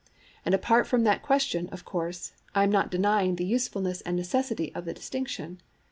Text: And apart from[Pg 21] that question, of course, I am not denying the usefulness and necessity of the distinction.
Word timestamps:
And 0.43 0.55
apart 0.55 0.85
from[Pg 0.87 1.01
21] 1.01 1.03
that 1.03 1.21
question, 1.21 1.69
of 1.71 1.85
course, 1.85 2.31
I 2.55 2.63
am 2.63 2.71
not 2.71 2.89
denying 2.89 3.35
the 3.35 3.45
usefulness 3.45 4.01
and 4.01 4.17
necessity 4.17 4.73
of 4.73 4.85
the 4.85 4.95
distinction. 4.95 5.61